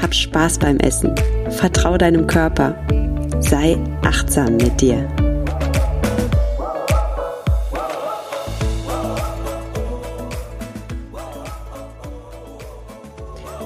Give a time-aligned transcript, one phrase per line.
[0.00, 1.14] Hab Spaß beim Essen,
[1.50, 2.74] vertrau deinem Körper,
[3.40, 5.08] sei achtsam mit dir.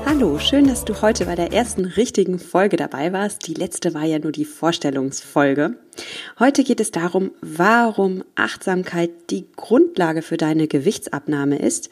[0.07, 3.47] Hallo, schön, dass du heute bei der ersten richtigen Folge dabei warst.
[3.47, 5.77] Die letzte war ja nur die Vorstellungsfolge.
[6.39, 11.89] Heute geht es darum, warum Achtsamkeit die Grundlage für deine Gewichtsabnahme ist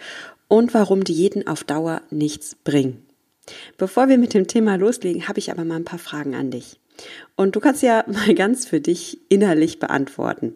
[0.47, 3.08] und warum Diäten auf Dauer nichts bringen.
[3.77, 6.79] Bevor wir mit dem Thema loslegen, habe ich aber mal ein paar Fragen an dich.
[7.37, 10.55] Und du kannst ja mal ganz für dich innerlich beantworten.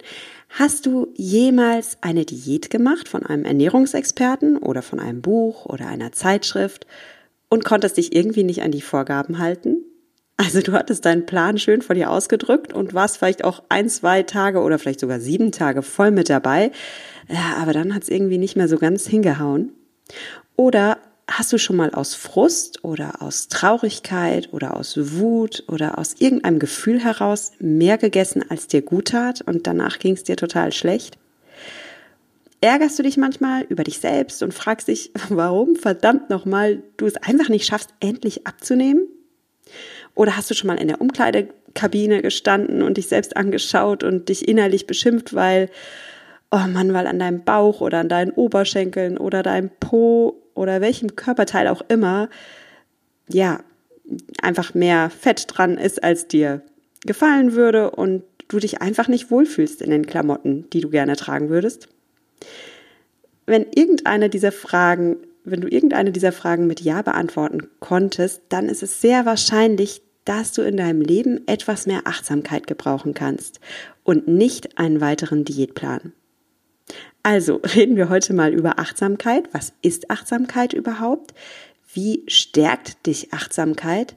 [0.48, 6.12] Hast du jemals eine Diät gemacht von einem Ernährungsexperten oder von einem Buch oder einer
[6.12, 6.86] Zeitschrift
[7.48, 9.84] und konntest dich irgendwie nicht an die Vorgaben halten?
[10.36, 14.22] Also du hattest deinen Plan schön vor dir ausgedrückt und warst vielleicht auch ein, zwei
[14.22, 16.72] Tage oder vielleicht sogar sieben Tage voll mit dabei.
[17.28, 19.72] Ja, aber dann hat es irgendwie nicht mehr so ganz hingehauen.
[20.56, 26.14] Oder hast du schon mal aus Frust oder aus Traurigkeit oder aus Wut oder aus
[26.19, 30.73] irgendeinem Gefühl heraus mehr gegessen, als dir gut tat und danach ging es dir total
[30.73, 31.19] schlecht?
[32.61, 37.17] Ärgerst du dich manchmal über dich selbst und fragst dich, warum verdammt nochmal du es
[37.17, 39.07] einfach nicht schaffst, endlich abzunehmen?
[40.14, 44.47] Oder hast du schon mal in der Umkleidekabine gestanden und dich selbst angeschaut und dich
[44.47, 45.70] innerlich beschimpft, weil,
[46.51, 51.17] oh Mann, weil an deinem Bauch oder an deinen Oberschenkeln oder deinem Po oder welchem
[51.17, 52.28] Körperteil auch immer,
[53.28, 53.61] ja,
[54.41, 56.62] einfach mehr Fett dran ist, als dir
[57.05, 61.48] gefallen würde und du dich einfach nicht wohlfühlst in den Klamotten, die du gerne tragen
[61.48, 61.89] würdest?
[63.46, 68.83] Wenn irgendeine dieser Fragen, wenn du irgendeine dieser Fragen mit Ja beantworten konntest, dann ist
[68.83, 73.58] es sehr wahrscheinlich, dass du in deinem Leben etwas mehr Achtsamkeit gebrauchen kannst
[74.05, 76.13] und nicht einen weiteren Diätplan.
[77.22, 79.48] Also reden wir heute mal über Achtsamkeit.
[79.52, 81.34] Was ist Achtsamkeit überhaupt?
[81.92, 84.16] Wie stärkt dich Achtsamkeit?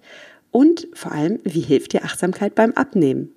[0.51, 3.33] Und vor allem, wie hilft dir Achtsamkeit beim Abnehmen?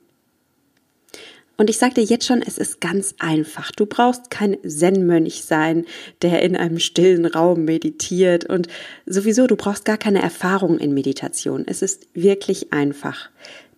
[1.60, 3.72] Und ich sage dir jetzt schon, es ist ganz einfach.
[3.72, 5.86] Du brauchst kein Zen-Mönch sein,
[6.22, 8.44] der in einem stillen Raum meditiert.
[8.44, 8.68] Und
[9.06, 11.64] sowieso, du brauchst gar keine Erfahrung in Meditation.
[11.66, 13.30] Es ist wirklich einfach.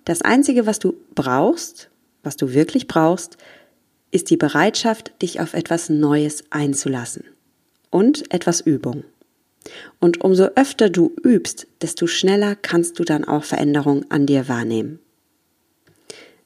[0.04, 1.88] Das Einzige, was du brauchst,
[2.22, 3.38] was du wirklich brauchst,
[4.10, 7.24] ist die Bereitschaft, dich auf etwas Neues einzulassen.
[7.90, 9.04] Und etwas Übung.
[9.98, 15.00] Und umso öfter du übst, desto schneller kannst du dann auch Veränderungen an dir wahrnehmen.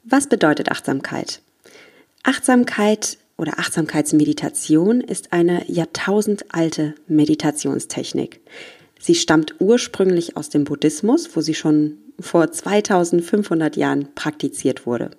[0.04, 1.40] Was bedeutet Achtsamkeit?
[2.22, 8.40] Achtsamkeit oder Achtsamkeitsmeditation ist eine jahrtausendalte Meditationstechnik.
[8.98, 15.10] Sie stammt ursprünglich aus dem Buddhismus, wo sie schon vor 2500 Jahren praktiziert wurde.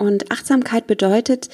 [0.00, 1.50] Und Achtsamkeit bedeutet,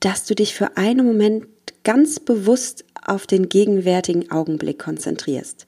[0.00, 1.46] dass du dich für einen Moment
[1.84, 5.66] ganz bewusst auf den gegenwärtigen Augenblick konzentrierst.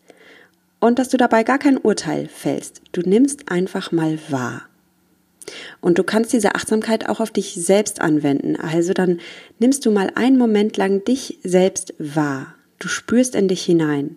[0.81, 2.81] Und dass du dabei gar kein Urteil fällst.
[2.93, 4.63] Du nimmst einfach mal wahr.
[5.83, 8.57] Und du kannst diese Achtsamkeit auch auf dich selbst anwenden.
[8.57, 9.21] Also dann
[9.59, 12.55] nimmst du mal einen Moment lang dich selbst wahr.
[12.79, 14.17] Du spürst in dich hinein.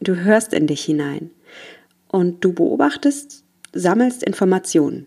[0.00, 1.30] Du hörst in dich hinein.
[2.08, 5.06] Und du beobachtest, sammelst Informationen.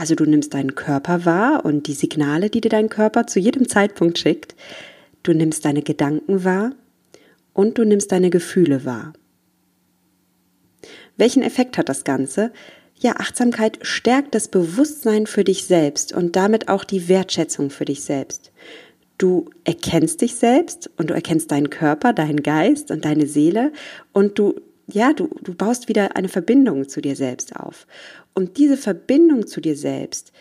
[0.00, 3.68] Also du nimmst deinen Körper wahr und die Signale, die dir dein Körper zu jedem
[3.68, 4.54] Zeitpunkt schickt.
[5.22, 6.72] Du nimmst deine Gedanken wahr
[7.52, 9.12] und du nimmst deine Gefühle wahr.
[11.18, 12.50] Welchen Effekt hat das Ganze?
[12.98, 18.02] Ja, Achtsamkeit stärkt das Bewusstsein für dich selbst und damit auch die Wertschätzung für dich
[18.02, 18.52] selbst.
[19.18, 23.70] Du erkennst dich selbst und du erkennst deinen Körper, deinen Geist und deine Seele
[24.14, 24.62] und du,
[24.94, 27.86] ja, du, du baust wieder eine Verbindung zu dir selbst auf.
[28.34, 30.32] Und diese Verbindung zu dir selbst,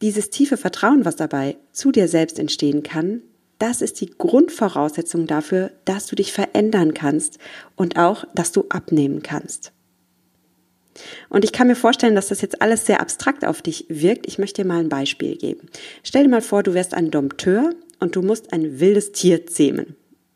[0.00, 3.22] dieses tiefe Vertrauen, was dabei zu dir selbst entstehen kann,
[3.58, 7.38] das ist die Grundvoraussetzung dafür, dass du dich verändern kannst
[7.76, 9.72] und auch, dass du abnehmen kannst.
[11.28, 14.26] Und ich kann mir vorstellen, dass das jetzt alles sehr abstrakt auf dich wirkt.
[14.26, 15.68] Ich möchte dir mal ein Beispiel geben.
[16.02, 17.70] Stell dir mal vor, du wärst ein Dompteur
[18.00, 19.94] und du musst ein wildes Tier zähmen.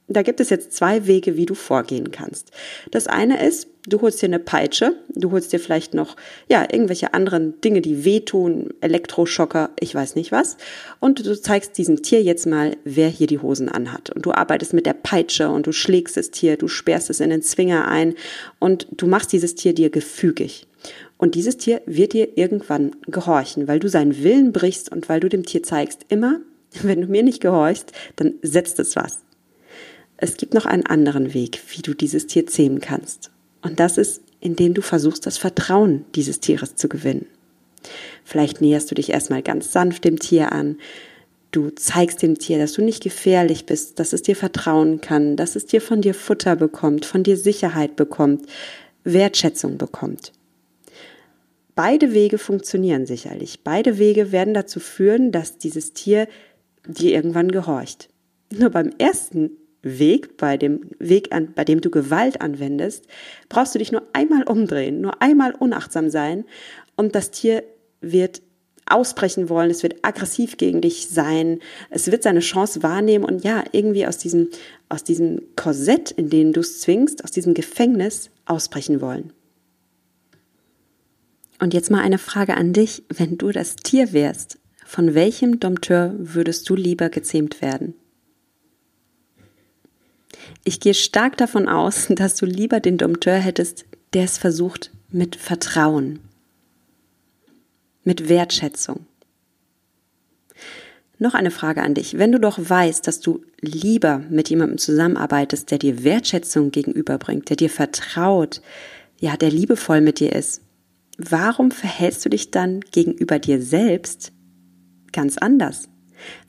[0.08, 2.52] Da gibt es jetzt zwei Wege, wie du vorgehen kannst.
[2.92, 6.16] Das eine ist, du holst dir eine Peitsche, du holst dir vielleicht noch,
[6.48, 10.58] ja, irgendwelche anderen Dinge, die wehtun, Elektroschocker, ich weiß nicht was.
[11.00, 14.10] Und du zeigst diesem Tier jetzt mal, wer hier die Hosen anhat.
[14.10, 17.30] Und du arbeitest mit der Peitsche und du schlägst das Tier, du sperrst es in
[17.30, 18.14] den Zwinger ein
[18.60, 20.68] und du machst dieses Tier dir gefügig.
[21.18, 25.28] Und dieses Tier wird dir irgendwann gehorchen, weil du seinen Willen brichst und weil du
[25.28, 26.38] dem Tier zeigst, immer,
[26.82, 29.25] wenn du mir nicht gehorchst, dann setzt es was.
[30.16, 33.30] Es gibt noch einen anderen Weg, wie du dieses Tier zähmen kannst.
[33.62, 37.26] Und das ist, indem du versuchst, das Vertrauen dieses Tieres zu gewinnen.
[38.24, 40.78] Vielleicht näherst du dich erstmal ganz sanft dem Tier an.
[41.52, 45.56] Du zeigst dem Tier, dass du nicht gefährlich bist, dass es dir vertrauen kann, dass
[45.56, 48.46] es dir von dir Futter bekommt, von dir Sicherheit bekommt,
[49.04, 50.32] Wertschätzung bekommt.
[51.74, 53.60] Beide Wege funktionieren sicherlich.
[53.62, 56.26] Beide Wege werden dazu führen, dass dieses Tier
[56.86, 58.08] dir irgendwann gehorcht.
[58.50, 59.50] Nur beim ersten
[59.86, 63.06] Weg, bei dem Weg, an, bei dem du Gewalt anwendest,
[63.48, 66.44] brauchst du dich nur einmal umdrehen, nur einmal unachtsam sein
[66.96, 67.62] und das Tier
[68.00, 68.42] wird
[68.86, 71.60] ausbrechen wollen, es wird aggressiv gegen dich sein,
[71.90, 74.48] es wird seine Chance wahrnehmen und ja, irgendwie aus diesem,
[74.88, 79.32] aus diesem Korsett, in dem du es zwingst, aus diesem Gefängnis ausbrechen wollen.
[81.58, 86.14] Und jetzt mal eine Frage an dich, wenn du das Tier wärst, von welchem Dompteur
[86.18, 87.94] würdest du lieber gezähmt werden?
[90.64, 95.36] Ich gehe stark davon aus, dass du lieber den Dompteur hättest, der es versucht mit
[95.36, 96.20] Vertrauen,
[98.04, 99.06] mit Wertschätzung.
[101.18, 102.18] Noch eine Frage an dich.
[102.18, 107.56] Wenn du doch weißt, dass du lieber mit jemandem zusammenarbeitest, der dir Wertschätzung gegenüberbringt, der
[107.56, 108.60] dir vertraut,
[109.18, 110.60] ja, der liebevoll mit dir ist,
[111.16, 114.32] warum verhältst du dich dann gegenüber dir selbst
[115.12, 115.88] ganz anders?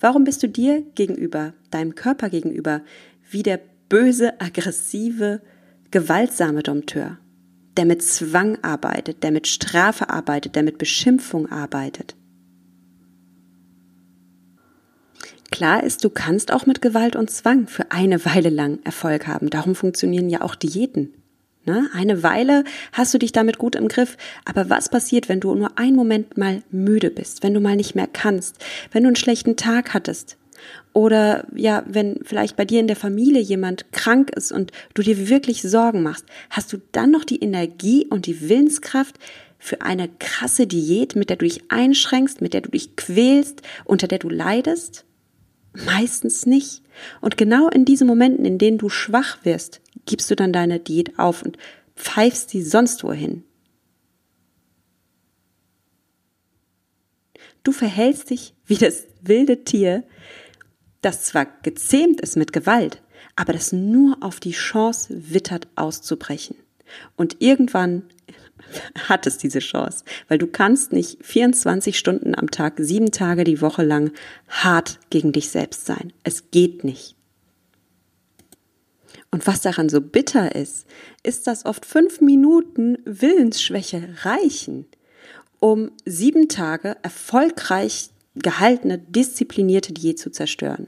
[0.01, 2.81] Warum bist du dir gegenüber, deinem Körper gegenüber,
[3.29, 5.41] wie der böse, aggressive,
[5.91, 7.17] gewaltsame Dompteur,
[7.77, 12.15] der mit Zwang arbeitet, der mit Strafe arbeitet, der mit Beschimpfung arbeitet.
[15.51, 19.49] Klar ist, du kannst auch mit Gewalt und Zwang für eine Weile lang Erfolg haben.
[19.49, 21.13] Darum funktionieren ja auch Diäten.
[21.65, 21.89] Ne?
[21.93, 24.17] Eine Weile hast du dich damit gut im Griff.
[24.45, 27.95] Aber was passiert, wenn du nur einen Moment mal müde bist, wenn du mal nicht
[27.95, 30.37] mehr kannst, wenn du einen schlechten Tag hattest,
[30.93, 35.29] oder ja, wenn vielleicht bei dir in der Familie jemand krank ist und du dir
[35.29, 39.17] wirklich Sorgen machst, hast du dann noch die Energie und die Willenskraft
[39.59, 44.07] für eine krasse Diät, mit der du dich einschränkst, mit der du dich quälst, unter
[44.07, 45.05] der du leidest?
[45.85, 46.81] Meistens nicht.
[47.21, 51.19] Und genau in diesen Momenten, in denen du schwach wirst, gibst du dann deine Diät
[51.19, 51.57] auf und
[51.95, 53.43] pfeifst sie sonst wohin.
[57.63, 60.03] Du verhältst dich wie das wilde Tier,
[61.07, 63.01] das zwar gezähmt ist mit Gewalt,
[63.37, 66.57] aber das nur auf die Chance wittert auszubrechen.
[67.15, 68.03] Und irgendwann
[69.07, 73.61] hat es diese Chance, weil du kannst nicht 24 Stunden am Tag, sieben Tage die
[73.61, 74.11] Woche lang
[74.49, 76.11] hart gegen dich selbst sein.
[76.23, 77.15] Es geht nicht.
[79.31, 80.87] Und was daran so bitter ist,
[81.23, 84.85] ist, dass oft fünf Minuten Willensschwäche reichen,
[85.59, 90.87] um sieben Tage erfolgreich gehaltene, disziplinierte Diät zu zerstören.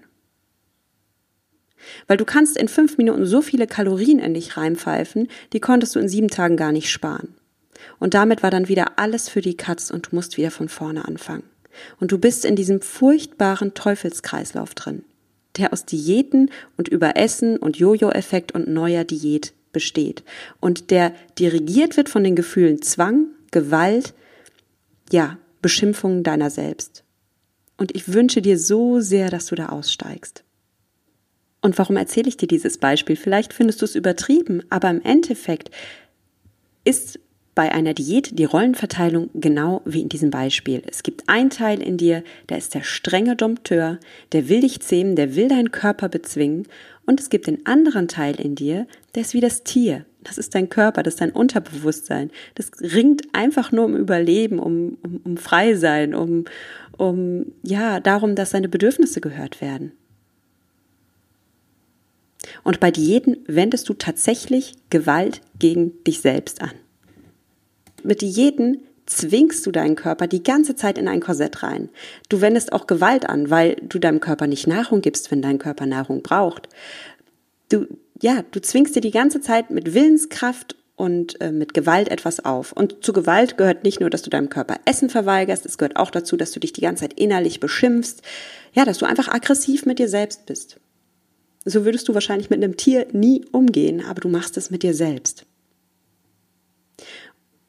[2.07, 5.99] Weil du kannst in fünf Minuten so viele Kalorien in dich reinpfeifen, die konntest du
[5.99, 7.35] in sieben Tagen gar nicht sparen.
[7.99, 11.05] Und damit war dann wieder alles für die Katz und du musst wieder von vorne
[11.05, 11.43] anfangen.
[11.99, 15.03] Und du bist in diesem furchtbaren Teufelskreislauf drin,
[15.57, 20.23] der aus Diäten und Überessen und Jojo-Effekt und neuer Diät besteht
[20.59, 24.13] und der dirigiert wird von den Gefühlen Zwang, Gewalt,
[25.11, 27.03] ja, Beschimpfungen deiner selbst.
[27.77, 30.43] Und ich wünsche dir so sehr, dass du da aussteigst.
[31.61, 33.15] Und warum erzähle ich dir dieses Beispiel?
[33.15, 35.71] Vielleicht findest du es übertrieben, aber im Endeffekt
[36.85, 37.19] ist
[37.59, 40.81] bei einer Diät die Rollenverteilung genau wie in diesem Beispiel.
[40.87, 43.99] Es gibt einen Teil in dir, der ist der strenge Dompteur,
[44.31, 46.67] der will dich zähmen, der will deinen Körper bezwingen.
[47.05, 50.05] Und es gibt den anderen Teil in dir, der ist wie das Tier.
[50.23, 52.31] Das ist dein Körper, das ist dein Unterbewusstsein.
[52.55, 56.45] Das ringt einfach nur um Überleben, um, um, um Freisein, um,
[56.97, 59.91] um, ja, darum, dass seine Bedürfnisse gehört werden.
[62.63, 66.71] Und bei Diäten wendest du tatsächlich Gewalt gegen dich selbst an.
[68.03, 71.89] Mit Diäten zwingst du deinen Körper die ganze Zeit in ein Korsett rein.
[72.29, 75.85] Du wendest auch Gewalt an, weil du deinem Körper nicht Nahrung gibst, wenn dein Körper
[75.85, 76.69] Nahrung braucht.
[77.69, 77.87] Du,
[78.21, 82.73] ja, du zwingst dir die ganze Zeit mit Willenskraft und äh, mit Gewalt etwas auf.
[82.73, 86.11] Und zu Gewalt gehört nicht nur, dass du deinem Körper Essen verweigerst, es gehört auch
[86.11, 88.21] dazu, dass du dich die ganze Zeit innerlich beschimpfst,
[88.73, 90.77] ja, dass du einfach aggressiv mit dir selbst bist.
[91.65, 94.93] So würdest du wahrscheinlich mit einem Tier nie umgehen, aber du machst es mit dir
[94.93, 95.45] selbst.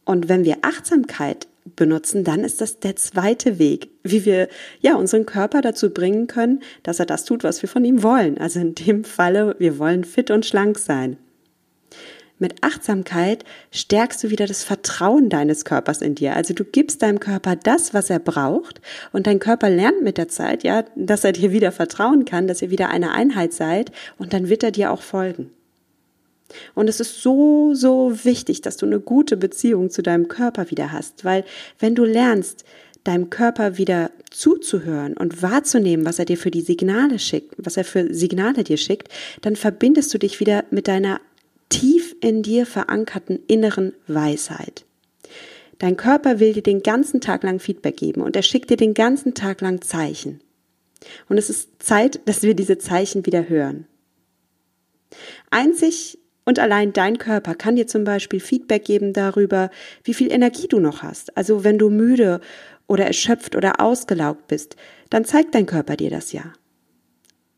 [0.04, 4.48] Und wenn wir Achtsamkeit benutzen, dann ist das der zweite Weg, wie wir
[4.80, 8.38] ja unseren Körper dazu bringen können, dass er das tut, was wir von ihm wollen.
[8.38, 11.16] Also in dem Falle, wir wollen fit und schlank sein.
[12.40, 16.34] Mit Achtsamkeit stärkst du wieder das Vertrauen deines Körpers in dir.
[16.34, 18.80] Also du gibst deinem Körper das, was er braucht
[19.12, 22.62] und dein Körper lernt mit der Zeit, ja, dass er dir wieder vertrauen kann, dass
[22.62, 25.50] ihr wieder eine Einheit seid und dann wird er dir auch folgen.
[26.74, 30.92] Und es ist so, so wichtig, dass du eine gute Beziehung zu deinem Körper wieder
[30.92, 31.44] hast, weil
[31.78, 32.64] wenn du lernst,
[33.04, 37.84] deinem Körper wieder zuzuhören und wahrzunehmen, was er dir für die Signale schickt, was er
[37.84, 39.08] für Signale dir schickt,
[39.42, 41.20] dann verbindest du dich wieder mit deiner
[41.70, 44.84] tief in dir verankerten inneren Weisheit.
[45.78, 48.94] Dein Körper will dir den ganzen Tag lang Feedback geben und er schickt dir den
[48.94, 50.40] ganzen Tag lang Zeichen.
[51.28, 53.86] Und es ist Zeit, dass wir diese Zeichen wieder hören.
[55.50, 59.70] Einzig und allein dein Körper kann dir zum Beispiel Feedback geben darüber,
[60.04, 61.36] wie viel Energie du noch hast.
[61.36, 62.40] Also wenn du müde
[62.86, 64.76] oder erschöpft oder ausgelaugt bist,
[65.10, 66.52] dann zeigt dein Körper dir das ja.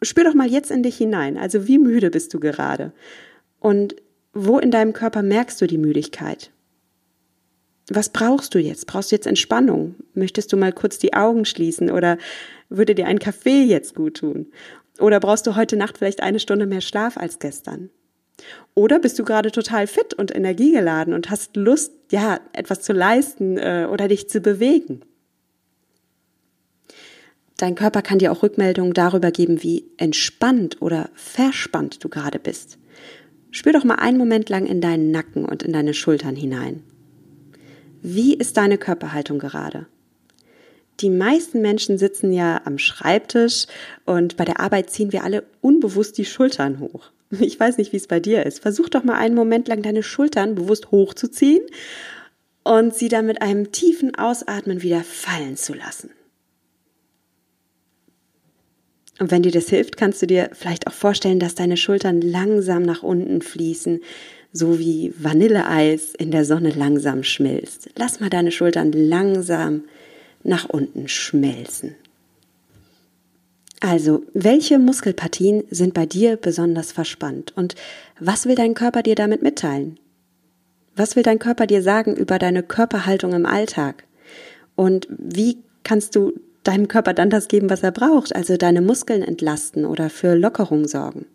[0.02, 1.38] Spür doch mal jetzt in dich hinein.
[1.38, 2.92] Also wie müde bist du gerade?
[3.61, 3.97] Und
[4.33, 6.51] wo in deinem Körper merkst du die Müdigkeit?
[7.91, 8.87] Was brauchst du jetzt?
[8.87, 9.97] Brauchst du jetzt Entspannung?
[10.15, 12.17] Möchtest du mal kurz die Augen schließen oder
[12.69, 14.47] würde dir ein Kaffee jetzt gut tun?
[14.99, 17.91] Oder brauchst du heute Nacht vielleicht eine Stunde mehr Schlaf als gestern?
[18.75, 23.59] Oder bist du gerade total fit und energiegeladen und hast Lust, ja, etwas zu leisten
[23.59, 25.03] äh, oder dich zu bewegen?
[27.59, 32.79] Dein Körper kann dir auch Rückmeldungen darüber geben, wie entspannt oder verspannt du gerade bist.
[33.53, 36.83] Spür doch mal einen Moment lang in deinen Nacken und in deine Schultern hinein.
[38.01, 39.87] Wie ist deine Körperhaltung gerade?
[41.01, 43.67] Die meisten Menschen sitzen ja am Schreibtisch
[44.05, 47.11] und bei der Arbeit ziehen wir alle unbewusst die Schultern hoch.
[47.41, 48.61] Ich weiß nicht, wie es bei dir ist.
[48.61, 51.63] Versuch doch mal einen Moment lang deine Schultern bewusst hochzuziehen
[52.63, 56.11] und sie dann mit einem tiefen Ausatmen wieder fallen zu lassen.
[59.23, 62.83] Und wenn dir das hilft, kannst du dir vielleicht auch vorstellen, dass deine Schultern langsam
[62.83, 64.00] nach unten fließen,
[64.52, 67.91] so wie Vanilleeis in der Sonne langsam schmilzt.
[67.97, 69.85] Lass mal deine Schultern langsam
[70.43, 71.95] nach unten schmelzen.
[73.79, 77.76] Also, welche Muskelpartien sind bei dir besonders verspannt und
[78.19, 80.00] was will dein Körper dir damit mitteilen?
[80.97, 84.02] Was will dein Körper dir sagen über deine Körperhaltung im Alltag?
[84.75, 86.33] Und wie kannst du
[86.64, 90.87] deinem Körper dann das geben, was er braucht, also deine Muskeln entlasten oder für Lockerung
[90.87, 91.26] sorgen.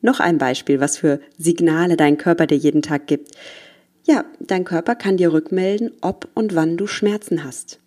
[0.00, 3.32] Noch ein Beispiel, was für Signale dein Körper dir jeden Tag gibt.
[4.06, 7.80] Ja, dein Körper kann dir rückmelden, ob und wann du Schmerzen hast.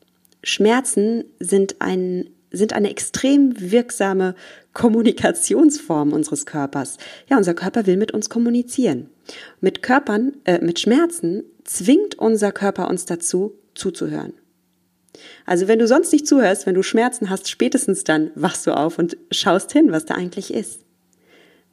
[0.43, 4.36] Schmerzen sind ein sind eine extrem wirksame
[4.74, 6.98] Kommunikationsform unseres Körpers.
[7.29, 9.10] Ja, unser Körper will mit uns kommunizieren.
[9.62, 14.33] Mit Körpern, äh, mit Schmerzen zwingt unser Körper uns dazu, zuzuhören.
[15.46, 18.98] Also wenn du sonst nicht zuhörst, wenn du Schmerzen hast, spätestens dann wachst du auf
[18.98, 20.82] und schaust hin, was da eigentlich ist.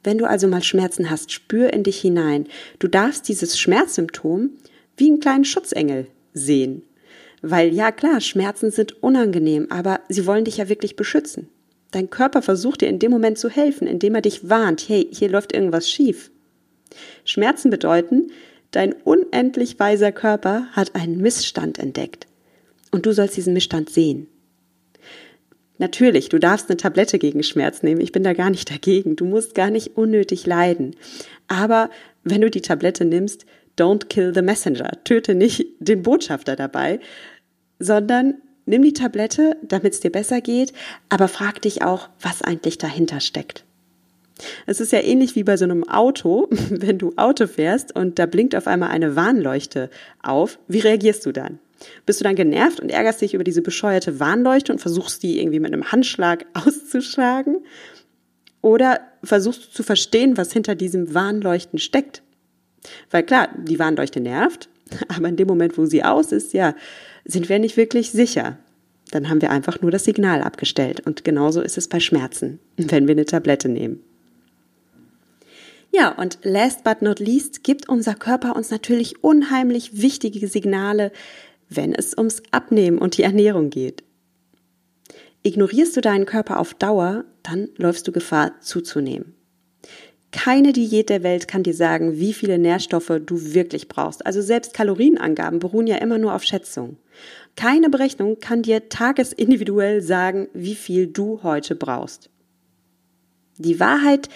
[0.03, 2.47] Wenn du also mal Schmerzen hast, spür in dich hinein.
[2.79, 4.51] Du darfst dieses Schmerzsymptom
[4.97, 6.83] wie einen kleinen Schutzengel sehen.
[7.41, 11.49] Weil ja klar, Schmerzen sind unangenehm, aber sie wollen dich ja wirklich beschützen.
[11.91, 15.29] Dein Körper versucht dir in dem Moment zu helfen, indem er dich warnt, hey, hier
[15.29, 16.31] läuft irgendwas schief.
[17.23, 18.31] Schmerzen bedeuten,
[18.71, 22.27] dein unendlich weiser Körper hat einen Missstand entdeckt.
[22.91, 24.27] Und du sollst diesen Missstand sehen.
[25.77, 28.01] Natürlich, du darfst eine Tablette gegen Schmerz nehmen.
[28.01, 29.15] Ich bin da gar nicht dagegen.
[29.15, 30.95] Du musst gar nicht unnötig leiden.
[31.47, 31.89] Aber
[32.23, 33.45] wenn du die Tablette nimmst,
[33.77, 34.91] don't kill the messenger.
[35.05, 36.99] Töte nicht den Botschafter dabei,
[37.79, 40.73] sondern nimm die Tablette, damit es dir besser geht,
[41.07, 43.63] aber frag dich auch, was eigentlich dahinter steckt.
[44.65, 48.25] Es ist ja ähnlich wie bei so einem Auto, wenn du Auto fährst und da
[48.25, 49.89] blinkt auf einmal eine Warnleuchte
[50.21, 50.59] auf.
[50.67, 51.59] Wie reagierst du dann?
[52.05, 55.59] Bist du dann genervt und ärgerst dich über diese bescheuerte Warnleuchte und versuchst die irgendwie
[55.59, 57.57] mit einem Handschlag auszuschlagen?
[58.61, 62.21] Oder versuchst du zu verstehen, was hinter diesem Warnleuchten steckt?
[63.09, 64.69] Weil klar, die Warnleuchte nervt,
[65.07, 66.75] aber in dem Moment, wo sie aus ist, ja,
[67.25, 68.57] sind wir nicht wirklich sicher.
[69.11, 71.05] Dann haben wir einfach nur das Signal abgestellt.
[71.05, 74.03] Und genauso ist es bei Schmerzen, wenn wir eine Tablette nehmen.
[75.91, 81.11] Ja, und last but not least gibt unser Körper uns natürlich unheimlich wichtige Signale,
[81.69, 84.03] wenn es ums Abnehmen und die Ernährung geht.
[85.43, 89.35] Ignorierst du deinen Körper auf Dauer, dann läufst du Gefahr zuzunehmen.
[90.31, 94.25] Keine Diät der Welt kann dir sagen, wie viele Nährstoffe du wirklich brauchst.
[94.25, 96.97] Also selbst Kalorienangaben beruhen ja immer nur auf Schätzung.
[97.55, 102.29] Keine Berechnung kann dir tagesindividuell sagen, wie viel du heute brauchst.
[103.57, 104.29] Die Wahrheit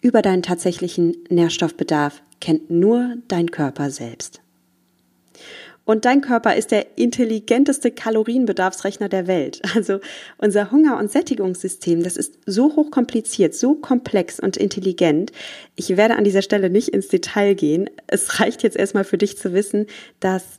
[0.00, 4.40] über deinen tatsächlichen Nährstoffbedarf kennt nur dein Körper selbst.
[5.86, 9.62] Und dein Körper ist der intelligenteste Kalorienbedarfsrechner der Welt.
[9.76, 10.00] Also
[10.38, 15.32] unser Hunger- und Sättigungssystem, das ist so hochkompliziert, so komplex und intelligent.
[15.76, 17.88] Ich werde an dieser Stelle nicht ins Detail gehen.
[18.06, 19.86] Es reicht jetzt erstmal für dich zu wissen,
[20.18, 20.58] dass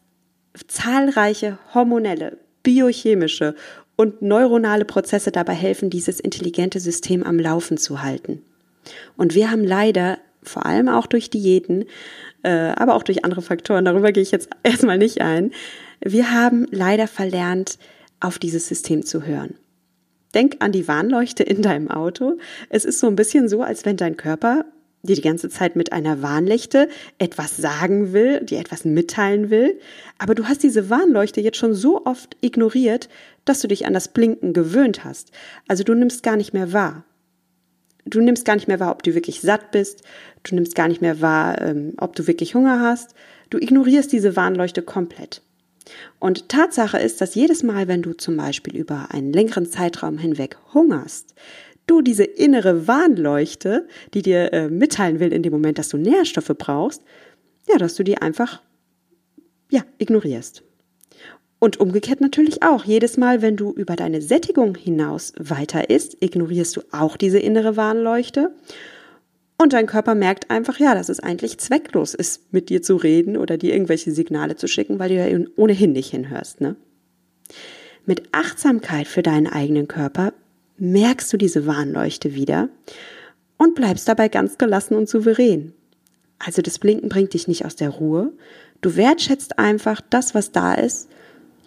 [0.67, 3.55] zahlreiche hormonelle, biochemische
[3.97, 8.43] und neuronale Prozesse dabei helfen, dieses intelligente System am Laufen zu halten.
[9.17, 11.85] Und wir haben leider vor allem auch durch Diäten,
[12.49, 15.51] aber auch durch andere Faktoren, darüber gehe ich jetzt erstmal nicht ein,
[15.99, 17.77] wir haben leider verlernt,
[18.19, 19.55] auf dieses System zu hören.
[20.33, 22.37] Denk an die Warnleuchte in deinem Auto.
[22.69, 24.65] Es ist so ein bisschen so, als wenn dein Körper
[25.03, 29.79] dir die ganze Zeit mit einer Warnleuchte etwas sagen will, dir etwas mitteilen will,
[30.17, 33.07] aber du hast diese Warnleuchte jetzt schon so oft ignoriert,
[33.45, 35.31] dass du dich an das Blinken gewöhnt hast.
[35.67, 37.05] Also du nimmst gar nicht mehr wahr.
[38.09, 40.01] Du nimmst gar nicht mehr wahr, ob du wirklich satt bist.
[40.43, 43.13] Du nimmst gar nicht mehr wahr, ähm, ob du wirklich Hunger hast.
[43.49, 45.41] Du ignorierst diese Warnleuchte komplett.
[46.19, 50.57] Und Tatsache ist, dass jedes Mal, wenn du zum Beispiel über einen längeren Zeitraum hinweg
[50.73, 51.33] hungerst,
[51.85, 56.51] du diese innere Warnleuchte, die dir äh, mitteilen will in dem Moment, dass du Nährstoffe
[56.57, 57.01] brauchst,
[57.69, 58.61] ja, dass du die einfach,
[59.71, 60.63] ja, ignorierst.
[61.59, 62.85] Und umgekehrt natürlich auch.
[62.85, 67.75] Jedes Mal, wenn du über deine Sättigung hinaus weiter isst, ignorierst du auch diese innere
[67.75, 68.51] Warnleuchte.
[69.57, 73.37] Und dein Körper merkt einfach, ja, dass es eigentlich zwecklos ist, mit dir zu reden
[73.37, 76.75] oder dir irgendwelche Signale zu schicken, weil du ja ohnehin nicht hinhörst, ne?
[78.05, 80.31] Mit Achtsamkeit für deinen eigenen Körper
[80.77, 82.69] merkst du diese Warnleuchte wieder
[83.57, 85.73] und bleibst dabei ganz gelassen und souverän.
[86.39, 88.31] Also das Blinken bringt dich nicht aus der Ruhe.
[88.81, 91.09] Du wertschätzt einfach das, was da ist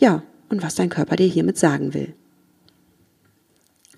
[0.00, 2.14] ja, und was dein Körper dir hiermit sagen will.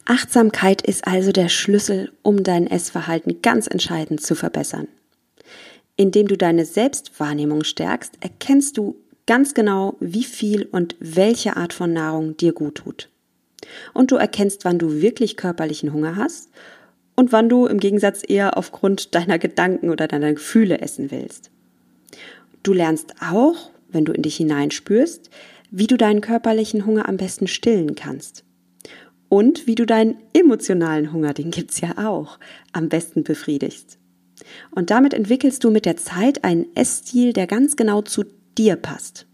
[0.05, 4.89] Achtsamkeit ist also der Schlüssel, um dein Essverhalten ganz entscheidend zu verbessern.
[5.97, 11.93] Indem du deine Selbstwahrnehmung stärkst, erkennst du ganz genau, wie viel und welche Art von
[11.93, 13.09] Nahrung dir gut tut.
[13.95, 16.51] Und du erkennst, wann du wirklich körperlichen Hunger hast
[17.15, 21.51] und wann du im Gegensatz eher aufgrund deiner Gedanken oder deiner Gefühle essen willst.
[22.65, 25.31] Du lernst auch, wenn du in dich hineinspürst,
[25.73, 28.45] wie du deinen körperlichen Hunger am besten stillen kannst.
[29.31, 32.39] Und wie du deinen emotionalen Hunger, den gibt's ja auch,
[32.73, 33.99] am besten befriedigst.
[34.71, 38.25] Und damit entwickelst du mit der Zeit einen Essstil, der ganz genau zu
[38.59, 39.27] dir passt.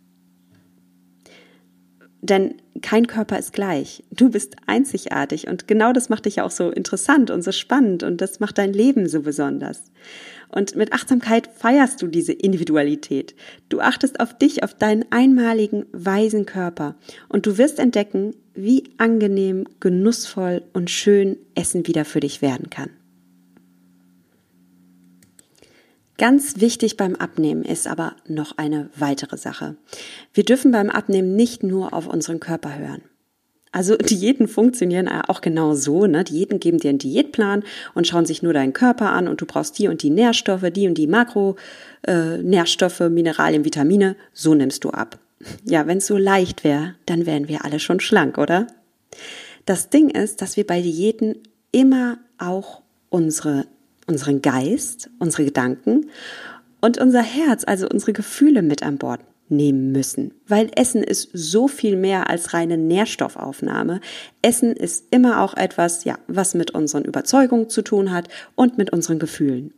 [2.21, 4.05] Denn kein Körper ist gleich.
[4.13, 8.05] Du bist einzigartig und genau das macht dich ja auch so interessant und so spannend
[8.05, 9.91] und das macht dein Leben so besonders.
[10.49, 13.35] Und mit Achtsamkeit feierst du diese Individualität.
[13.69, 16.97] Du achtest auf dich, auf deinen einmaligen, weisen Körper.
[17.29, 22.91] Und du wirst entdecken, wie angenehm, genussvoll und schön Essen wieder für dich werden kann.
[26.17, 29.77] Ganz wichtig beim Abnehmen ist aber noch eine weitere Sache.
[30.35, 33.03] Wir dürfen beim Abnehmen nicht nur auf unseren Körper hören.
[33.73, 36.07] Also Diäten funktionieren auch genau so.
[36.07, 36.25] Ne?
[36.25, 39.79] Diäten geben dir einen Diätplan und schauen sich nur deinen Körper an und du brauchst
[39.79, 44.17] die und die Nährstoffe, die und die Makronährstoffe, äh, Mineralien, Vitamine.
[44.33, 45.19] So nimmst du ab.
[45.65, 48.67] Ja, wenn es so leicht wäre, dann wären wir alle schon schlank, oder?
[49.67, 51.37] Das Ding ist, dass wir bei Diäten
[51.71, 53.67] immer auch unsere,
[54.07, 56.07] unseren Geist, unsere Gedanken
[56.81, 61.69] und unser Herz, also unsere Gefühle mit an Bord nehmen müssen, weil Essen ist so
[61.69, 64.01] viel mehr als reine Nährstoffaufnahme.
[64.43, 68.93] Essen ist immer auch etwas, ja, was mit unseren Überzeugungen zu tun hat und mit
[68.93, 69.73] unseren Gefühlen.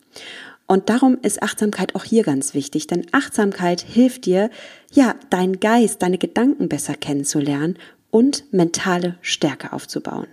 [0.66, 4.50] Und darum ist Achtsamkeit auch hier ganz wichtig, denn Achtsamkeit hilft dir,
[4.92, 7.76] ja, deinen Geist, deine Gedanken besser kennenzulernen
[8.10, 10.28] und mentale Stärke aufzubauen.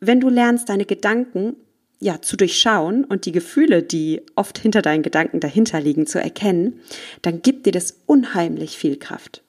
[0.00, 1.56] Wenn du lernst, deine Gedanken
[2.00, 6.80] ja, zu durchschauen und die Gefühle, die oft hinter deinen Gedanken dahinter liegen, zu erkennen,
[7.22, 9.42] dann gibt dir das unheimlich viel Kraft.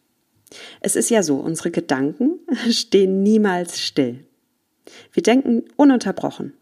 [0.81, 2.39] Es ist ja so, unsere Gedanken
[2.71, 4.25] stehen niemals still.
[5.13, 6.53] Wir denken ununterbrochen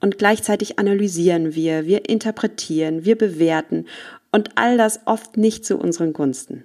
[0.00, 3.86] und gleichzeitig analysieren wir, wir interpretieren, wir bewerten
[4.32, 6.64] und all das oft nicht zu unseren Gunsten.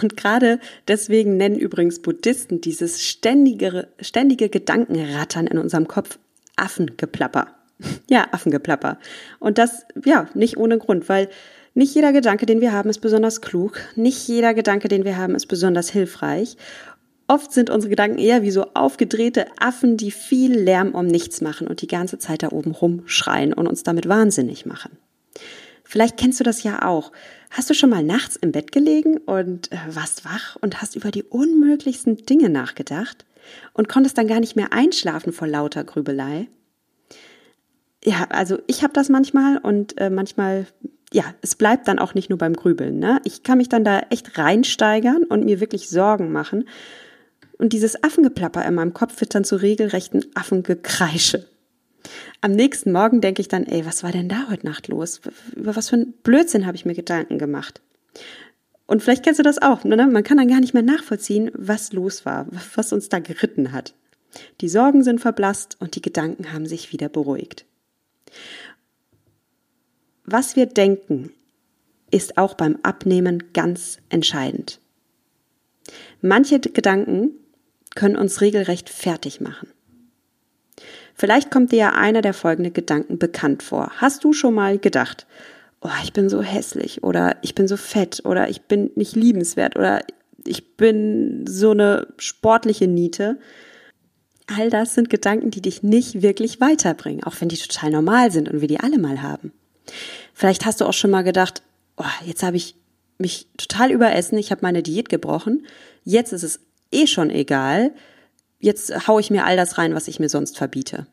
[0.00, 6.18] Und gerade deswegen nennen übrigens Buddhisten dieses ständige, ständige Gedankenrattern in unserem Kopf
[6.60, 7.48] Affengeplapper.
[8.10, 8.98] Ja, Affengeplapper.
[9.38, 11.30] Und das, ja, nicht ohne Grund, weil
[11.72, 13.80] nicht jeder Gedanke, den wir haben, ist besonders klug.
[13.96, 16.58] Nicht jeder Gedanke, den wir haben, ist besonders hilfreich.
[17.28, 21.68] Oft sind unsere Gedanken eher wie so aufgedrehte Affen, die viel Lärm um nichts machen
[21.68, 24.98] und die ganze Zeit da oben rumschreien und uns damit wahnsinnig machen.
[25.84, 27.12] Vielleicht kennst du das ja auch.
[27.50, 31.10] Hast du schon mal nachts im Bett gelegen und äh, warst wach und hast über
[31.10, 33.24] die unmöglichsten Dinge nachgedacht?
[33.72, 36.48] Und konntest dann gar nicht mehr einschlafen vor lauter Grübelei.
[38.04, 40.66] Ja, also ich habe das manchmal und äh, manchmal,
[41.12, 42.98] ja, es bleibt dann auch nicht nur beim Grübeln.
[42.98, 43.20] Ne?
[43.24, 46.64] Ich kann mich dann da echt reinsteigern und mir wirklich Sorgen machen.
[47.58, 51.46] Und dieses Affengeplapper in meinem Kopf wird dann zu regelrechten Affengekreische.
[52.40, 55.20] Am nächsten Morgen denke ich dann, ey, was war denn da heute Nacht los?
[55.54, 57.82] Über was für ein Blödsinn habe ich mir Gedanken gemacht?
[58.90, 59.84] Und vielleicht kennst du das auch.
[59.84, 60.04] Ne?
[60.08, 63.94] Man kann dann gar nicht mehr nachvollziehen, was los war, was uns da geritten hat.
[64.60, 67.66] Die Sorgen sind verblasst und die Gedanken haben sich wieder beruhigt.
[70.24, 71.30] Was wir denken,
[72.10, 74.80] ist auch beim Abnehmen ganz entscheidend.
[76.20, 77.30] Manche Gedanken
[77.94, 79.68] können uns regelrecht fertig machen.
[81.14, 83.92] Vielleicht kommt dir ja einer der folgenden Gedanken bekannt vor.
[83.98, 85.28] Hast du schon mal gedacht,
[85.80, 89.76] oh, ich bin so hässlich oder ich bin so fett oder ich bin nicht liebenswert
[89.76, 90.02] oder
[90.46, 93.38] ich bin so eine sportliche Niete?
[94.46, 98.48] All das sind Gedanken, die dich nicht wirklich weiterbringen, auch wenn die total normal sind
[98.48, 99.52] und wir die alle mal haben.
[100.34, 101.62] Vielleicht hast du auch schon mal gedacht,
[101.96, 102.74] oh, jetzt habe ich
[103.18, 105.66] mich total überessen, ich habe meine Diät gebrochen,
[106.04, 107.92] jetzt ist es eh schon egal,
[108.58, 111.06] jetzt haue ich mir all das rein, was ich mir sonst verbiete.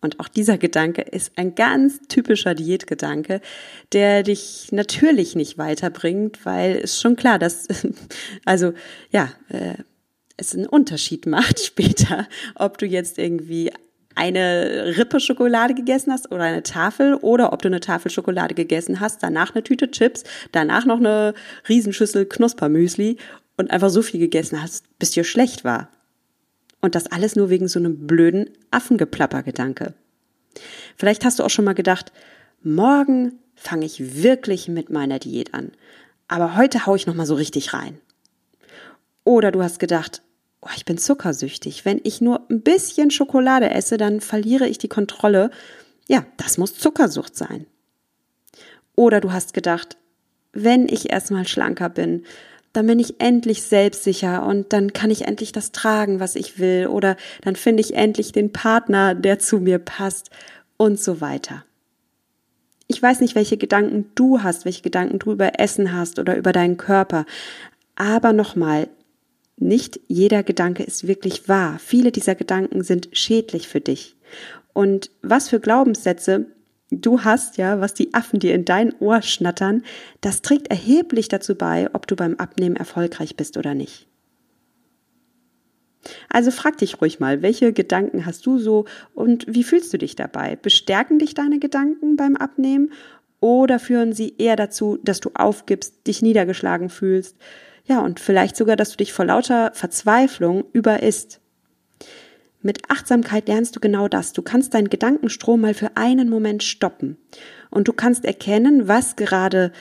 [0.00, 3.40] Und auch dieser Gedanke ist ein ganz typischer Diätgedanke,
[3.92, 7.66] der dich natürlich nicht weiterbringt, weil es schon klar, dass,
[8.44, 8.72] also
[9.10, 9.74] ja, äh,
[10.36, 13.72] es einen Unterschied macht später, ob du jetzt irgendwie
[14.14, 18.98] eine Rippe Schokolade gegessen hast oder eine Tafel oder ob du eine Tafel Schokolade gegessen
[18.98, 21.34] hast, danach eine Tüte Chips, danach noch eine
[21.68, 23.16] Riesenschüssel Knuspermüsli
[23.56, 25.90] und einfach so viel gegessen hast, bis dir schlecht war.
[26.80, 29.94] Und das alles nur wegen so einem blöden Affengeplapper-Gedanke.
[30.96, 32.12] Vielleicht hast du auch schon mal gedacht,
[32.62, 35.72] morgen fange ich wirklich mit meiner Diät an.
[36.28, 37.98] Aber heute hau ich noch mal so richtig rein.
[39.24, 40.22] Oder du hast gedacht,
[40.60, 41.84] oh, ich bin zuckersüchtig.
[41.84, 45.50] Wenn ich nur ein bisschen Schokolade esse, dann verliere ich die Kontrolle.
[46.06, 47.66] Ja, das muss Zuckersucht sein.
[48.94, 49.96] Oder du hast gedacht,
[50.52, 52.24] wenn ich erstmal schlanker bin,
[52.72, 56.86] dann bin ich endlich selbstsicher und dann kann ich endlich das tragen, was ich will
[56.86, 60.30] oder dann finde ich endlich den Partner, der zu mir passt
[60.76, 61.64] und so weiter.
[62.86, 66.52] Ich weiß nicht, welche Gedanken du hast, welche Gedanken du über Essen hast oder über
[66.52, 67.26] deinen Körper,
[67.96, 68.88] aber nochmal,
[69.56, 71.80] nicht jeder Gedanke ist wirklich wahr.
[71.80, 74.16] Viele dieser Gedanken sind schädlich für dich.
[74.72, 76.46] Und was für Glaubenssätze
[76.90, 79.82] du hast, ja, was die Affen dir in dein Ohr schnattern,
[80.20, 84.06] das trägt erheblich dazu bei, ob du beim Abnehmen erfolgreich bist oder nicht.
[86.30, 90.16] Also frag dich ruhig mal, welche Gedanken hast du so und wie fühlst du dich
[90.16, 90.56] dabei?
[90.56, 92.92] Bestärken dich deine Gedanken beim Abnehmen
[93.40, 97.36] oder führen sie eher dazu, dass du aufgibst, dich niedergeschlagen fühlst?
[97.84, 101.40] Ja, und vielleicht sogar, dass du dich vor lauter Verzweiflung überisst.
[102.60, 104.32] Mit Achtsamkeit lernst du genau das.
[104.32, 107.16] Du kannst deinen Gedankenstrom mal für einen Moment stoppen.
[107.70, 109.72] Und du kannst erkennen, was gerade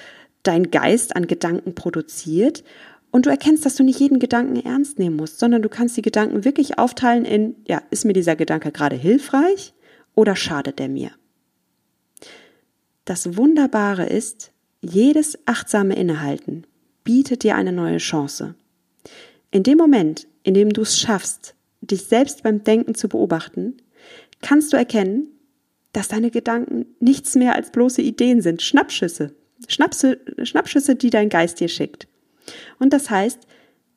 [0.43, 2.63] dein Geist an Gedanken produziert.
[3.09, 6.01] Und du erkennst, dass du nicht jeden Gedanken ernst nehmen musst, sondern du kannst die
[6.03, 9.73] Gedanken wirklich aufteilen in, ja, ist mir dieser Gedanke gerade hilfreich
[10.13, 11.11] oder schadet er mir?
[13.05, 16.67] Das Wunderbare ist, jedes achtsame Innehalten
[17.03, 18.55] bietet dir eine neue Chance.
[19.49, 21.55] In dem Moment, in dem du es schaffst,
[21.87, 23.77] dich selbst beim Denken zu beobachten,
[24.41, 25.27] kannst du erkennen,
[25.93, 29.35] dass deine Gedanken nichts mehr als bloße Ideen sind, Schnappschüsse,
[29.67, 32.07] Schnapse, Schnappschüsse, die dein Geist dir schickt.
[32.79, 33.39] Und das heißt,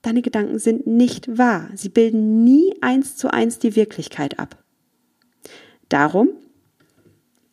[0.03, 1.71] deine Gedanken sind nicht wahr.
[1.75, 4.63] Sie bilden nie eins zu eins die Wirklichkeit ab.
[5.89, 6.31] Darum,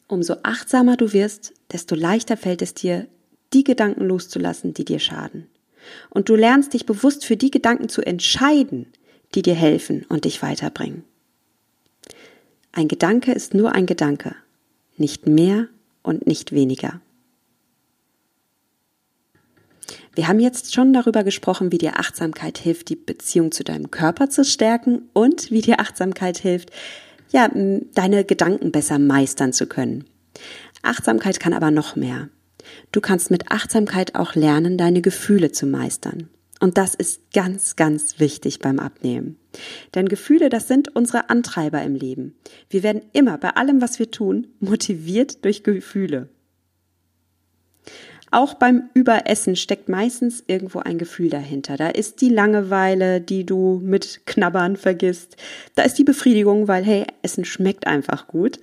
[0.08, 3.08] umso achtsamer du wirst, desto leichter fällt es dir,
[3.54, 5.48] die Gedanken loszulassen, die dir schaden.
[6.10, 8.88] Und du lernst dich bewusst für die Gedanken zu entscheiden,
[9.36, 11.04] die dir helfen und dich weiterbringen.
[12.72, 14.36] Ein Gedanke ist nur ein Gedanke,
[14.98, 15.68] nicht mehr
[16.04, 17.02] und nicht weniger.
[20.14, 24.30] Wir haben jetzt schon darüber gesprochen, wie dir Achtsamkeit hilft, die Beziehung zu deinem Körper
[24.30, 26.72] zu stärken und wie dir Achtsamkeit hilft,
[27.32, 27.50] ja,
[27.94, 30.06] deine Gedanken besser meistern zu können.
[30.82, 32.30] Achtsamkeit kann aber noch mehr.
[32.92, 36.30] Du kannst mit Achtsamkeit auch lernen, deine Gefühle zu meistern.
[36.60, 39.38] Und das ist ganz, ganz wichtig beim Abnehmen.
[39.96, 42.36] Denn Gefühle, das sind unsere Antreiber im Leben.
[42.70, 46.30] Wir werden immer bei allem, was wir tun, motiviert durch Gefühle.
[48.30, 51.78] Auch beim Überessen steckt meistens irgendwo ein Gefühl dahinter.
[51.78, 55.38] Da ist die Langeweile, die du mit Knabbern vergisst.
[55.76, 58.60] Da ist die Befriedigung, weil hey, Essen schmeckt einfach gut.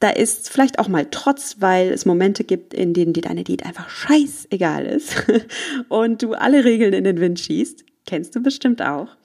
[0.00, 3.64] Da ist vielleicht auch mal Trotz, weil es Momente gibt, in denen dir deine Diät
[3.64, 5.14] einfach scheißegal ist
[5.88, 7.84] und du alle Regeln in den Wind schießt.
[8.06, 9.16] Kennst du bestimmt auch.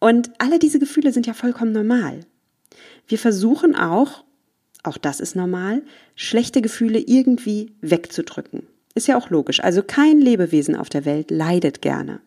[0.00, 2.20] Und alle diese Gefühle sind ja vollkommen normal.
[3.08, 4.22] Wir versuchen auch,
[4.82, 5.82] auch das ist normal,
[6.14, 8.66] schlechte Gefühle irgendwie wegzudrücken.
[8.94, 9.60] Ist ja auch logisch.
[9.60, 12.20] Also kein Lebewesen auf der Welt leidet gerne.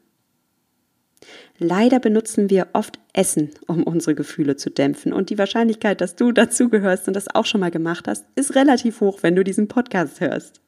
[1.59, 5.11] Leider benutzen wir oft Essen, um unsere Gefühle zu dämpfen.
[5.11, 9.01] Und die Wahrscheinlichkeit, dass du dazugehörst und das auch schon mal gemacht hast, ist relativ
[9.01, 10.61] hoch, wenn du diesen Podcast hörst.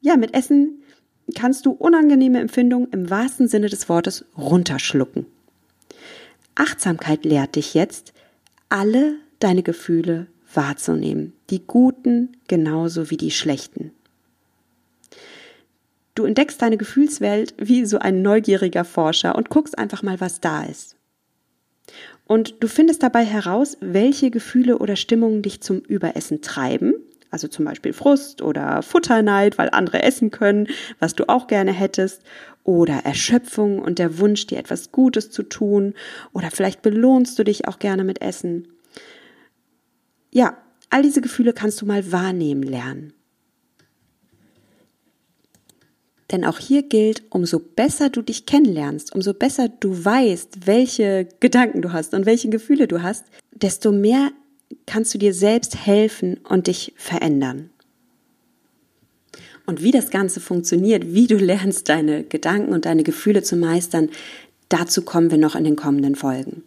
[0.00, 0.82] Ja, mit Essen
[1.34, 5.26] kannst du unangenehme Empfindungen im wahrsten Sinne des Wortes runterschlucken.
[6.54, 8.12] Achtsamkeit lehrt dich jetzt,
[8.68, 13.92] alle deine Gefühle wahrzunehmen, die guten genauso wie die schlechten.
[16.16, 20.64] Du entdeckst deine Gefühlswelt wie so ein neugieriger Forscher und guckst einfach mal, was da
[20.64, 20.96] ist.
[22.26, 26.94] Und du findest dabei heraus, welche Gefühle oder Stimmungen dich zum Überessen treiben.
[27.30, 30.68] Also zum Beispiel Frust oder Futterneid, weil andere essen können,
[31.00, 32.22] was du auch gerne hättest.
[32.64, 35.92] Oder Erschöpfung und der Wunsch, dir etwas Gutes zu tun.
[36.32, 38.68] Oder vielleicht belohnst du dich auch gerne mit Essen.
[40.30, 40.56] Ja,
[40.88, 43.12] all diese Gefühle kannst du mal wahrnehmen lernen.
[46.36, 51.80] Denn auch hier gilt, umso besser du dich kennenlernst, umso besser du weißt, welche Gedanken
[51.80, 54.32] du hast und welche Gefühle du hast, desto mehr
[54.84, 57.70] kannst du dir selbst helfen und dich verändern.
[59.64, 64.10] Und wie das Ganze funktioniert, wie du lernst, deine Gedanken und deine Gefühle zu meistern,
[64.68, 66.64] dazu kommen wir noch in den kommenden Folgen.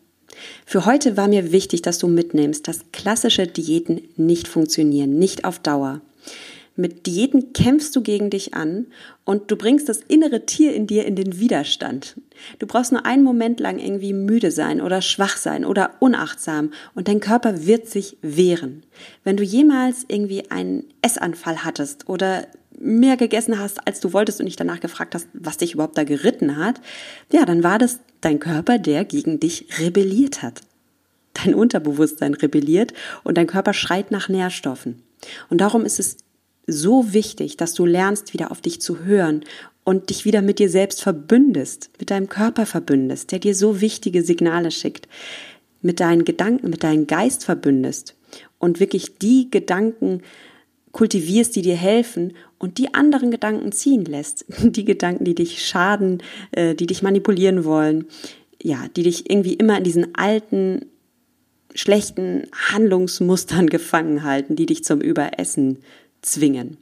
[0.65, 5.59] Für heute war mir wichtig, dass du mitnimmst, dass klassische Diäten nicht funktionieren, nicht auf
[5.59, 6.01] Dauer.
[6.79, 8.87] Mit Diäten kämpfst du gegen dich an
[9.25, 12.15] und du bringst das innere Tier in dir in den Widerstand.
[12.57, 17.09] Du brauchst nur einen Moment lang irgendwie müde sein oder schwach sein oder unachtsam und
[17.09, 18.83] dein Körper wird sich wehren.
[19.25, 22.47] Wenn du jemals irgendwie einen Essanfall hattest oder
[22.79, 26.05] mehr gegessen hast, als du wolltest und dich danach gefragt hast, was dich überhaupt da
[26.05, 26.79] geritten hat,
[27.29, 30.61] ja, dann war das dein Körper, der gegen dich rebelliert hat.
[31.33, 32.93] Dein Unterbewusstsein rebelliert
[33.25, 35.03] und dein Körper schreit nach Nährstoffen.
[35.49, 36.15] Und darum ist es
[36.71, 39.43] so wichtig, dass du lernst, wieder auf dich zu hören
[39.83, 44.23] und dich wieder mit dir selbst verbündest, mit deinem Körper verbündest, der dir so wichtige
[44.23, 45.07] Signale schickt,
[45.81, 48.15] mit deinen Gedanken, mit deinem Geist verbündest
[48.59, 50.21] und wirklich die Gedanken
[50.91, 56.21] kultivierst, die dir helfen und die anderen Gedanken ziehen lässt, die Gedanken, die dich schaden,
[56.51, 58.05] äh, die dich manipulieren wollen,
[58.61, 60.85] ja, die dich irgendwie immer in diesen alten
[61.73, 65.79] schlechten Handlungsmustern gefangen halten, die dich zum Überessen
[66.21, 66.77] zwingen.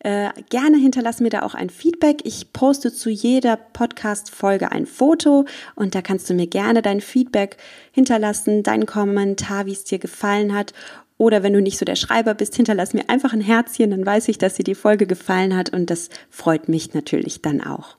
[0.00, 2.22] Äh, gerne hinterlass mir da auch ein Feedback.
[2.24, 5.44] Ich poste zu jeder Podcast-Folge ein Foto
[5.76, 7.56] und da kannst du mir gerne dein Feedback
[7.92, 10.72] hinterlassen, deinen Kommentar, wie es dir gefallen hat.
[11.20, 14.28] Oder wenn du nicht so der Schreiber bist, hinterlass mir einfach ein Herzchen, dann weiß
[14.28, 17.98] ich, dass dir die Folge gefallen hat und das freut mich natürlich dann auch.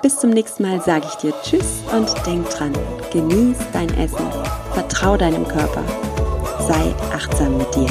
[0.00, 2.72] Bis zum nächsten Mal sage ich dir Tschüss und denk dran,
[3.12, 4.26] genieß dein Essen,
[4.72, 5.84] vertrau deinem Körper,
[6.66, 7.90] sei achtsam mit dir.